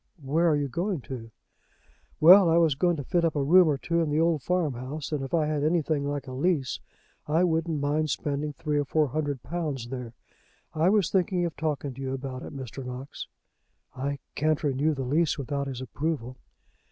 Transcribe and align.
"Where 0.23 0.49
are 0.49 0.55
you 0.55 0.67
going 0.67 1.01
to?" 1.01 1.29
"Well, 2.19 2.49
I 2.49 2.57
was 2.57 2.73
going 2.73 2.95
to 2.95 3.03
fit 3.03 3.23
up 3.23 3.35
a 3.35 3.43
room 3.43 3.67
or 3.67 3.77
two 3.77 4.01
in 4.01 4.09
the 4.09 4.19
old 4.19 4.41
farmhouse; 4.41 5.11
and 5.11 5.23
if 5.23 5.31
I 5.31 5.45
had 5.45 5.63
anything 5.63 6.09
like 6.09 6.25
a 6.25 6.31
lease, 6.31 6.79
I 7.27 7.43
wouldn't 7.43 7.79
mind 7.79 8.09
spending 8.09 8.53
three 8.53 8.79
or 8.79 8.85
four 8.85 9.09
hundred 9.09 9.43
pounds 9.43 9.89
there. 9.89 10.13
I 10.73 10.89
was 10.89 11.11
thinking 11.11 11.45
of 11.45 11.55
talking 11.55 11.93
to 11.93 12.01
you 12.01 12.15
about 12.15 12.41
it, 12.41 12.51
Mr. 12.51 12.83
Knox." 12.83 13.27
"I 13.95 14.17
can't 14.33 14.63
renew 14.63 14.95
the 14.95 15.03
lease 15.03 15.37
without 15.37 15.67
his 15.67 15.81
approval." 15.81 16.35